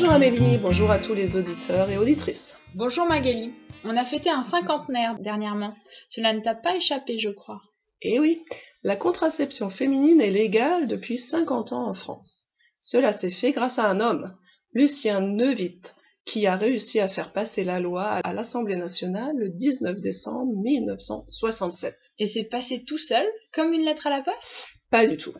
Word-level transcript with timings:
Bonjour 0.00 0.14
Amélie, 0.14 0.56
bonjour 0.56 0.90
à 0.90 0.98
tous 0.98 1.12
les 1.12 1.36
auditeurs 1.36 1.90
et 1.90 1.98
auditrices. 1.98 2.56
Bonjour 2.74 3.04
Magali. 3.04 3.52
On 3.84 3.98
a 3.98 4.04
fêté 4.06 4.30
un 4.30 4.40
cinquantenaire 4.40 5.18
dernièrement. 5.18 5.74
Cela 6.08 6.32
ne 6.32 6.40
t'a 6.40 6.54
pas 6.54 6.74
échappé, 6.74 7.18
je 7.18 7.28
crois. 7.28 7.60
Eh 8.00 8.18
oui, 8.18 8.42
la 8.82 8.96
contraception 8.96 9.68
féminine 9.68 10.22
est 10.22 10.30
légale 10.30 10.88
depuis 10.88 11.18
50 11.18 11.74
ans 11.74 11.86
en 11.86 11.92
France. 11.92 12.44
Cela 12.80 13.12
s'est 13.12 13.30
fait 13.30 13.52
grâce 13.52 13.78
à 13.78 13.90
un 13.90 14.00
homme, 14.00 14.34
Lucien 14.72 15.20
Neuwitt, 15.20 15.94
qui 16.24 16.46
a 16.46 16.56
réussi 16.56 16.98
à 16.98 17.06
faire 17.06 17.34
passer 17.34 17.62
la 17.62 17.78
loi 17.78 18.04
à 18.04 18.32
l'Assemblée 18.32 18.76
nationale 18.76 19.36
le 19.36 19.50
19 19.50 20.00
décembre 20.00 20.50
1967. 20.62 22.12
Et 22.18 22.26
c'est 22.26 22.44
passé 22.44 22.84
tout 22.84 22.96
seul, 22.96 23.26
comme 23.52 23.74
une 23.74 23.84
lettre 23.84 24.06
à 24.06 24.10
la 24.10 24.22
poste? 24.22 24.66
Pas 24.90 25.06
du 25.06 25.18
tout. 25.18 25.34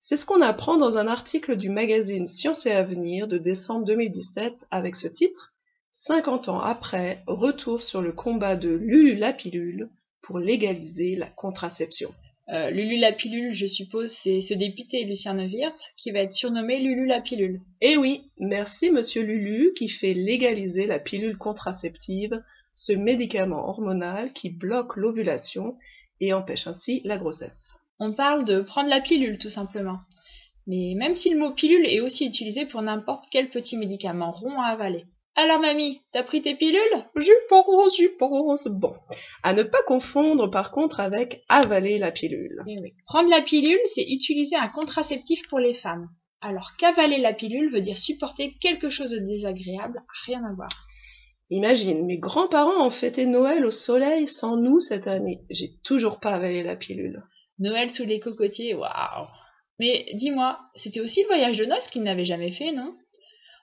C'est 0.00 0.16
ce 0.16 0.26
qu'on 0.26 0.42
apprend 0.42 0.76
dans 0.76 0.98
un 0.98 1.06
article 1.06 1.56
du 1.56 1.70
magazine 1.70 2.28
Science 2.28 2.66
et 2.66 2.72
Avenir 2.72 3.28
de 3.28 3.38
décembre 3.38 3.84
2017 3.86 4.66
avec 4.70 4.94
ce 4.96 5.08
titre 5.08 5.52
50 5.92 6.50
ans 6.50 6.60
après, 6.60 7.22
retour 7.26 7.82
sur 7.82 8.02
le 8.02 8.12
combat 8.12 8.54
de 8.54 8.68
Lulu 8.68 9.16
la 9.16 9.32
pilule 9.32 9.88
pour 10.20 10.38
légaliser 10.38 11.16
la 11.16 11.26
contraception. 11.26 12.14
Euh, 12.52 12.70
Lulu 12.70 12.98
la 12.98 13.12
pilule, 13.12 13.52
je 13.54 13.66
suppose, 13.66 14.12
c'est 14.12 14.40
ce 14.40 14.54
député 14.54 15.04
Lucien 15.04 15.34
Neuwirth 15.34 15.92
qui 15.96 16.12
va 16.12 16.20
être 16.20 16.34
surnommé 16.34 16.78
Lulu 16.78 17.06
la 17.06 17.20
pilule. 17.20 17.62
Eh 17.80 17.96
oui, 17.96 18.30
merci 18.38 18.90
monsieur 18.90 19.22
Lulu 19.22 19.72
qui 19.74 19.88
fait 19.88 20.14
légaliser 20.14 20.86
la 20.86 20.98
pilule 20.98 21.38
contraceptive, 21.38 22.42
ce 22.74 22.92
médicament 22.92 23.68
hormonal 23.68 24.32
qui 24.32 24.50
bloque 24.50 24.96
l'ovulation 24.96 25.76
et 26.20 26.34
empêche 26.34 26.66
ainsi 26.66 27.00
la 27.04 27.18
grossesse. 27.18 27.72
On 27.98 28.12
parle 28.12 28.44
de 28.44 28.60
prendre 28.60 28.90
la 28.90 29.00
pilule 29.00 29.38
tout 29.38 29.48
simplement. 29.48 30.00
Mais 30.66 30.94
même 30.96 31.14
si 31.14 31.30
le 31.30 31.38
mot 31.38 31.52
pilule 31.52 31.86
est 31.86 32.00
aussi 32.00 32.26
utilisé 32.26 32.66
pour 32.66 32.82
n'importe 32.82 33.24
quel 33.30 33.48
petit 33.48 33.76
médicament 33.76 34.32
rond 34.32 34.60
à 34.60 34.66
avaler. 34.66 35.06
Alors 35.38 35.60
mamie, 35.60 36.00
t'as 36.12 36.22
pris 36.22 36.40
tes 36.40 36.54
pilules? 36.54 36.80
J'y 37.16 37.30
pense, 37.48 37.96
j'y 37.96 38.08
pense. 38.18 38.68
Bon. 38.68 38.92
À 39.42 39.52
ne 39.52 39.62
pas 39.62 39.82
confondre 39.86 40.50
par 40.50 40.70
contre 40.70 40.98
avec 40.98 41.44
avaler 41.48 41.98
la 41.98 42.10
pilule. 42.10 42.62
Eh 42.66 42.80
oui. 42.80 42.94
Prendre 43.04 43.28
la 43.28 43.42
pilule, 43.42 43.78
c'est 43.84 44.04
utiliser 44.08 44.56
un 44.56 44.68
contraceptif 44.68 45.46
pour 45.48 45.58
les 45.58 45.74
femmes. 45.74 46.08
Alors 46.40 46.72
qu'avaler 46.78 47.18
la 47.18 47.32
pilule 47.32 47.70
veut 47.70 47.82
dire 47.82 47.98
supporter 47.98 48.56
quelque 48.60 48.88
chose 48.88 49.10
de 49.10 49.18
désagréable, 49.18 50.02
rien 50.26 50.42
à 50.44 50.54
voir. 50.54 50.70
Imagine, 51.50 52.06
mes 52.06 52.18
grands-parents 52.18 52.84
ont 52.84 52.90
fêté 52.90 53.24
Noël 53.26 53.64
au 53.64 53.70
soleil 53.70 54.26
sans 54.26 54.56
nous 54.56 54.80
cette 54.80 55.06
année. 55.06 55.44
J'ai 55.50 55.72
toujours 55.84 56.18
pas 56.18 56.32
avalé 56.32 56.62
la 56.62 56.76
pilule. 56.76 57.22
Noël 57.58 57.90
sous 57.90 58.04
les 58.04 58.20
cocotiers, 58.20 58.74
waouh 58.74 59.26
Mais 59.78 60.06
dis-moi, 60.14 60.58
c'était 60.74 61.00
aussi 61.00 61.22
le 61.22 61.28
voyage 61.28 61.58
de 61.58 61.64
noces 61.64 61.88
qu'il 61.88 62.02
n'avait 62.02 62.24
jamais 62.24 62.50
fait, 62.50 62.72
non? 62.72 62.96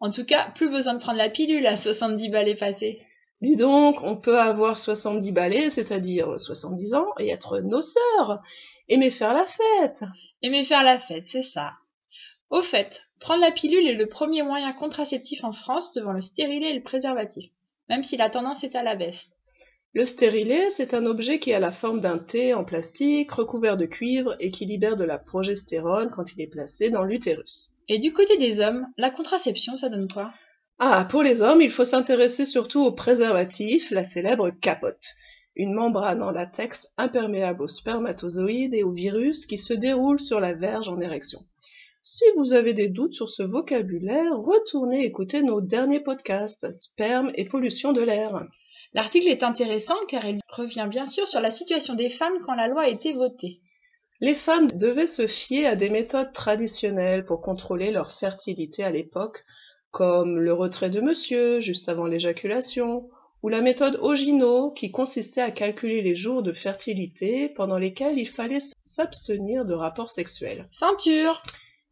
En 0.00 0.10
tout 0.10 0.24
cas, 0.24 0.50
plus 0.50 0.68
besoin 0.68 0.94
de 0.94 1.00
prendre 1.00 1.18
la 1.18 1.30
pilule 1.30 1.66
à 1.66 1.76
70 1.76 2.28
balais 2.28 2.54
passés. 2.54 3.00
Dis 3.42 3.56
donc, 3.56 4.02
on 4.02 4.16
peut 4.16 4.38
avoir 4.38 4.78
70 4.78 5.32
balais, 5.32 5.70
c'est-à-dire 5.70 6.38
70 6.38 6.94
ans, 6.94 7.08
et 7.18 7.28
être 7.28 7.60
noceur, 7.60 8.40
aimer 8.88 9.10
faire 9.10 9.34
la 9.34 9.46
fête. 9.46 10.04
Aimer 10.42 10.64
faire 10.64 10.82
la 10.82 10.98
fête, 10.98 11.26
c'est 11.26 11.42
ça. 11.42 11.72
Au 12.50 12.62
fait, 12.62 13.02
prendre 13.20 13.40
la 13.40 13.50
pilule 13.50 13.86
est 13.88 13.94
le 13.94 14.08
premier 14.08 14.42
moyen 14.42 14.72
contraceptif 14.72 15.44
en 15.44 15.52
France 15.52 15.92
devant 15.92 16.12
le 16.12 16.20
stérilet 16.20 16.70
et 16.70 16.76
le 16.76 16.82
préservatif, 16.82 17.50
même 17.88 18.02
si 18.02 18.16
la 18.16 18.30
tendance 18.30 18.64
est 18.64 18.76
à 18.76 18.82
la 18.82 18.94
baisse. 18.94 19.30
Le 19.96 20.04
stérilet, 20.04 20.68
c'est 20.68 20.92
un 20.92 21.06
objet 21.06 21.38
qui 21.38 21.54
a 21.54 21.58
la 21.58 21.72
forme 21.72 22.00
d'un 22.00 22.18
T 22.18 22.52
en 22.52 22.64
plastique 22.64 23.32
recouvert 23.32 23.78
de 23.78 23.86
cuivre 23.86 24.36
et 24.40 24.50
qui 24.50 24.66
libère 24.66 24.94
de 24.94 25.04
la 25.04 25.16
progestérone 25.16 26.10
quand 26.10 26.34
il 26.34 26.42
est 26.42 26.48
placé 26.48 26.90
dans 26.90 27.02
l'utérus. 27.02 27.70
Et 27.88 27.98
du 27.98 28.12
côté 28.12 28.36
des 28.36 28.60
hommes, 28.60 28.86
la 28.98 29.08
contraception, 29.08 29.74
ça 29.78 29.88
donne 29.88 30.06
quoi? 30.06 30.34
Ah, 30.78 31.08
pour 31.10 31.22
les 31.22 31.40
hommes, 31.40 31.62
il 31.62 31.70
faut 31.70 31.86
s'intéresser 31.86 32.44
surtout 32.44 32.84
au 32.84 32.92
préservatif, 32.92 33.90
la 33.90 34.04
célèbre 34.04 34.50
capote. 34.50 35.14
Une 35.54 35.72
membrane 35.72 36.22
en 36.22 36.30
latex 36.30 36.92
imperméable 36.98 37.62
aux 37.62 37.66
spermatozoïdes 37.66 38.74
et 38.74 38.82
aux 38.82 38.92
virus 38.92 39.46
qui 39.46 39.56
se 39.56 39.72
déroule 39.72 40.20
sur 40.20 40.40
la 40.40 40.52
verge 40.52 40.90
en 40.90 41.00
érection. 41.00 41.40
Si 42.02 42.26
vous 42.36 42.52
avez 42.52 42.74
des 42.74 42.90
doutes 42.90 43.14
sur 43.14 43.30
ce 43.30 43.42
vocabulaire, 43.42 44.36
retournez 44.36 45.06
écouter 45.06 45.42
nos 45.42 45.62
derniers 45.62 46.00
podcasts, 46.00 46.70
sperme 46.74 47.32
et 47.34 47.46
pollution 47.46 47.94
de 47.94 48.02
l'air. 48.02 48.46
L'article 48.96 49.28
est 49.28 49.42
intéressant 49.42 49.94
car 50.08 50.24
il 50.24 50.40
revient 50.48 50.86
bien 50.88 51.04
sûr 51.04 51.28
sur 51.28 51.42
la 51.42 51.50
situation 51.50 51.92
des 51.92 52.08
femmes 52.08 52.40
quand 52.42 52.54
la 52.54 52.66
loi 52.66 52.84
a 52.84 52.88
été 52.88 53.12
votée. 53.12 53.60
Les 54.22 54.34
femmes 54.34 54.68
devaient 54.68 55.06
se 55.06 55.26
fier 55.26 55.66
à 55.66 55.76
des 55.76 55.90
méthodes 55.90 56.32
traditionnelles 56.32 57.26
pour 57.26 57.42
contrôler 57.42 57.90
leur 57.90 58.10
fertilité 58.10 58.84
à 58.84 58.90
l'époque, 58.90 59.44
comme 59.90 60.38
le 60.38 60.54
retrait 60.54 60.88
de 60.88 61.02
monsieur 61.02 61.60
juste 61.60 61.90
avant 61.90 62.06
l'éjaculation, 62.06 63.10
ou 63.42 63.50
la 63.50 63.60
méthode 63.60 63.98
Ogino 64.00 64.70
qui 64.70 64.90
consistait 64.90 65.42
à 65.42 65.50
calculer 65.50 66.00
les 66.00 66.16
jours 66.16 66.42
de 66.42 66.54
fertilité 66.54 67.50
pendant 67.50 67.76
lesquels 67.76 68.18
il 68.18 68.26
fallait 68.26 68.64
s'abstenir 68.82 69.66
de 69.66 69.74
rapports 69.74 70.10
sexuels. 70.10 70.70
Ceinture 70.72 71.42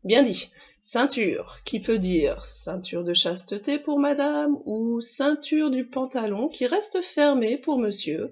Bien 0.05 0.23
dit. 0.23 0.49
Ceinture, 0.87 1.61
qui 1.65 1.81
peut 1.81 1.97
dire 1.97 2.45
ceinture 2.45 3.05
de 3.05 3.15
chasteté 3.15 3.79
pour 3.79 3.99
madame 3.99 4.59
ou 4.67 5.01
ceinture 5.01 5.71
du 5.71 5.87
pantalon 5.87 6.49
qui 6.49 6.67
reste 6.67 7.01
fermée 7.01 7.57
pour 7.57 7.79
monsieur? 7.79 8.31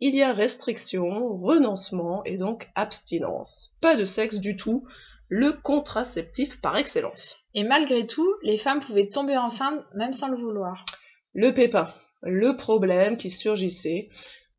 Il 0.00 0.14
y 0.14 0.22
a 0.22 0.32
restriction, 0.32 1.34
renoncement 1.34 2.24
et 2.24 2.38
donc 2.38 2.70
abstinence. 2.74 3.72
Pas 3.82 3.96
de 3.96 4.06
sexe 4.06 4.36
du 4.36 4.56
tout, 4.56 4.82
le 5.28 5.52
contraceptif 5.52 6.62
par 6.62 6.78
excellence. 6.78 7.36
Et 7.52 7.64
malgré 7.64 8.06
tout, 8.06 8.34
les 8.44 8.56
femmes 8.56 8.80
pouvaient 8.80 9.10
tomber 9.10 9.36
enceintes 9.36 9.84
même 9.94 10.14
sans 10.14 10.28
le 10.28 10.38
vouloir. 10.38 10.86
Le 11.34 11.50
pépin, 11.50 11.86
le 12.22 12.56
problème 12.56 13.18
qui 13.18 13.30
surgissait, 13.30 14.08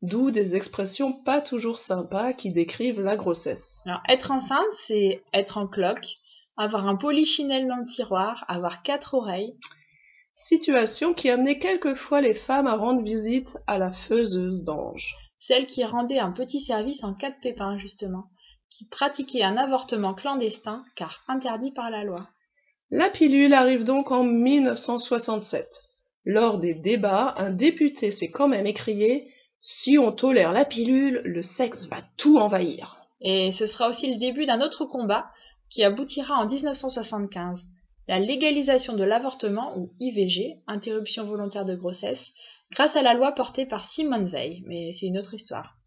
d'où 0.03 0.29
des 0.29 0.55
expressions 0.55 1.11
pas 1.11 1.41
toujours 1.41 1.79
sympas 1.79 2.33
qui 2.33 2.53
décrivent 2.53 3.01
la 3.01 3.15
grossesse. 3.15 3.81
Alors 3.87 4.03
être 4.07 4.29
enceinte, 4.29 4.61
c'est 4.73 5.23
être 5.33 5.57
en 5.57 5.65
cloque, 5.65 6.19
avoir 6.57 6.87
un 6.87 6.95
polichinelle 6.95 7.67
dans 7.67 7.77
le 7.77 7.85
tiroir, 7.85 8.45
avoir 8.47 8.83
quatre 8.83 9.13
oreilles. 9.13 9.57
Situation 10.33 11.13
qui 11.13 11.29
amenait 11.29 11.59
quelquefois 11.59 12.21
les 12.21 12.33
femmes 12.33 12.67
à 12.67 12.75
rendre 12.75 13.03
visite 13.03 13.57
à 13.67 13.77
la 13.77 13.91
faiseuse 13.91 14.63
d'ange. 14.63 15.15
Celle 15.37 15.65
qui 15.65 15.83
rendait 15.83 16.19
un 16.19 16.31
petit 16.31 16.59
service 16.59 17.03
en 17.03 17.13
cas 17.13 17.31
de 17.31 17.39
pépin, 17.41 17.77
justement, 17.77 18.25
qui 18.69 18.87
pratiquait 18.87 19.43
un 19.43 19.57
avortement 19.57 20.13
clandestin, 20.13 20.85
car 20.95 21.23
interdit 21.27 21.71
par 21.71 21.89
la 21.89 22.03
loi. 22.03 22.27
La 22.89 23.09
pilule 23.09 23.53
arrive 23.53 23.83
donc 23.83 24.11
en 24.11 24.23
1967. 24.23 25.83
Lors 26.25 26.59
des 26.59 26.75
débats, 26.75 27.33
un 27.37 27.49
député 27.49 28.11
s'est 28.11 28.29
quand 28.29 28.47
même 28.47 28.67
écrié 28.67 29.33
Si 29.59 29.97
on 29.97 30.11
tolère 30.11 30.53
la 30.53 30.65
pilule, 30.65 31.21
le 31.25 31.41
sexe 31.41 31.87
va 31.87 31.97
tout 32.17 32.37
envahir. 32.37 32.97
Et 33.21 33.51
ce 33.51 33.65
sera 33.65 33.89
aussi 33.89 34.11
le 34.11 34.19
début 34.19 34.45
d'un 34.45 34.61
autre 34.61 34.85
combat 34.85 35.31
qui 35.71 35.83
aboutira 35.83 36.35
en 36.35 36.45
1975, 36.45 37.69
la 38.07 38.19
légalisation 38.19 38.95
de 38.95 39.03
l'avortement 39.03 39.77
ou 39.77 39.89
IVG, 39.99 40.59
interruption 40.67 41.23
volontaire 41.23 41.65
de 41.65 41.75
grossesse, 41.75 42.31
grâce 42.71 42.97
à 42.97 43.01
la 43.01 43.13
loi 43.13 43.31
portée 43.31 43.65
par 43.65 43.85
Simone 43.85 44.27
Veil, 44.27 44.63
mais 44.67 44.91
c'est 44.93 45.07
une 45.07 45.17
autre 45.17 45.33
histoire. 45.33 45.77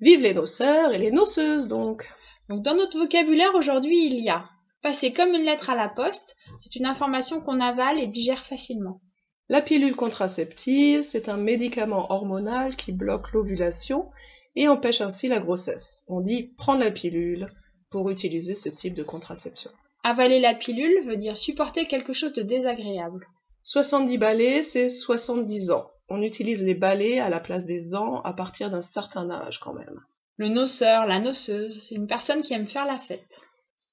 Vive 0.00 0.20
les 0.20 0.34
noceurs 0.34 0.94
et 0.94 0.98
les 0.98 1.10
noceuses 1.10 1.66
donc. 1.66 2.08
Donc 2.48 2.62
dans 2.62 2.76
notre 2.76 2.96
vocabulaire 2.96 3.54
aujourd'hui, 3.56 4.06
il 4.06 4.20
y 4.20 4.30
a 4.30 4.44
passer 4.82 5.12
comme 5.12 5.34
une 5.34 5.44
lettre 5.44 5.70
à 5.70 5.74
la 5.74 5.88
poste, 5.88 6.36
c'est 6.58 6.76
une 6.76 6.86
information 6.86 7.40
qu'on 7.40 7.60
avale 7.60 7.98
et 7.98 8.06
digère 8.06 8.46
facilement. 8.46 9.00
La 9.48 9.60
pilule 9.60 9.96
contraceptive, 9.96 11.02
c'est 11.02 11.28
un 11.28 11.36
médicament 11.36 12.12
hormonal 12.12 12.76
qui 12.76 12.92
bloque 12.92 13.32
l'ovulation 13.32 14.08
et 14.54 14.68
empêche 14.68 15.00
ainsi 15.00 15.26
la 15.26 15.40
grossesse. 15.40 16.04
On 16.06 16.20
dit 16.20 16.52
prendre 16.56 16.80
la 16.80 16.92
pilule, 16.92 17.48
pour 17.90 18.10
utiliser 18.10 18.54
ce 18.54 18.68
type 18.68 18.94
de 18.94 19.02
contraception. 19.02 19.70
Avaler 20.04 20.40
la 20.40 20.54
pilule 20.54 21.02
veut 21.02 21.16
dire 21.16 21.36
supporter 21.36 21.86
quelque 21.86 22.12
chose 22.12 22.32
de 22.32 22.42
désagréable. 22.42 23.26
70 23.64 24.18
balais, 24.18 24.62
c'est 24.62 24.88
70 24.88 25.72
ans. 25.72 25.90
On 26.08 26.22
utilise 26.22 26.62
les 26.62 26.74
balais 26.74 27.18
à 27.18 27.28
la 27.28 27.40
place 27.40 27.64
des 27.64 27.94
ans 27.94 28.20
à 28.22 28.32
partir 28.32 28.70
d'un 28.70 28.82
certain 28.82 29.30
âge 29.30 29.60
quand 29.60 29.74
même. 29.74 30.00
Le 30.38 30.48
noceur, 30.48 31.06
la 31.06 31.18
noceuse, 31.18 31.82
c'est 31.82 31.96
une 31.96 32.06
personne 32.06 32.42
qui 32.42 32.54
aime 32.54 32.66
faire 32.66 32.86
la 32.86 32.98
fête. 32.98 33.42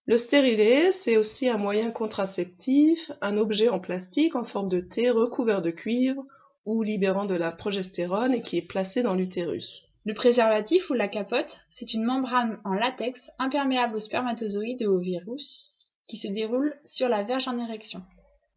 Le 0.05 0.19
stérilet, 0.19 0.91
c'est 0.91 1.17
aussi 1.17 1.49
un 1.49 1.57
moyen 1.57 1.89
contraceptif, 1.89 3.11
un 3.21 3.37
objet 3.37 3.69
en 3.69 3.79
plastique 3.79 4.35
en 4.35 4.43
forme 4.43 4.69
de 4.69 4.79
T 4.79 5.09
recouvert 5.09 5.63
de 5.63 5.71
cuivre 5.71 6.23
ou 6.65 6.83
libérant 6.83 7.25
de 7.25 7.35
la 7.35 7.51
progestérone 7.51 8.33
et 8.33 8.41
qui 8.41 8.57
est 8.57 8.67
placé 8.67 9.01
dans 9.01 9.15
l'utérus. 9.15 9.81
Le 10.05 10.13
préservatif 10.13 10.91
ou 10.91 10.93
la 10.93 11.07
capote, 11.07 11.61
c'est 11.71 11.95
une 11.95 12.03
membrane 12.03 12.59
en 12.63 12.75
latex 12.75 13.31
imperméable 13.39 13.95
aux 13.95 13.99
spermatozoïdes 13.99 14.83
et 14.83 14.87
aux 14.87 14.99
virus 14.99 15.91
qui 16.07 16.17
se 16.17 16.27
déroule 16.27 16.79
sur 16.85 17.09
la 17.09 17.23
verge 17.23 17.47
en 17.47 17.57
érection. 17.57 18.03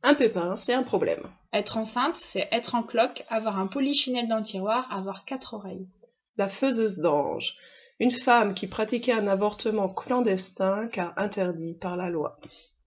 Un 0.03 0.15
pépin, 0.15 0.57
c'est 0.57 0.75
un 0.75 0.83
problème. 0.83 1.27
Être 1.53 1.79
enceinte, 1.79 2.17
c'est 2.17 2.49
être 2.53 2.75
en 2.75 2.83
cloque, 2.83 3.25
avoir 3.29 3.59
un 3.59 3.67
polichinelle 3.67 4.29
dans 4.29 4.37
le 4.37 4.45
tiroir, 4.45 4.87
avoir 4.95 5.25
quatre 5.25 5.55
oreilles. 5.55 5.89
La 6.37 6.49
faiseuse 6.49 6.99
d'ange, 6.99 7.57
une 7.99 8.11
femme 8.11 8.53
qui 8.53 8.67
pratiquait 8.67 9.13
un 9.13 9.27
avortement 9.27 9.89
clandestin 9.89 10.87
car 10.89 11.15
interdit 11.17 11.73
par 11.73 11.97
la 11.97 12.11
loi. 12.11 12.39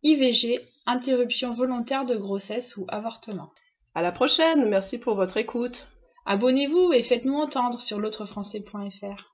IVG, 0.04 0.60
interruption 0.86 1.52
volontaire 1.52 2.06
de 2.06 2.16
grossesse 2.16 2.78
ou 2.78 2.86
avortement. 2.90 3.52
À 3.94 4.02
la 4.02 4.12
prochaine, 4.12 4.70
merci 4.70 5.00
pour 5.00 5.16
votre 5.16 5.38
écoute. 5.38 5.88
Abonnez-vous 6.26 6.94
et 6.94 7.04
faites-nous 7.04 7.36
entendre 7.36 7.82
sur 7.82 8.00
l'autrefrançais.fr. 8.00 9.30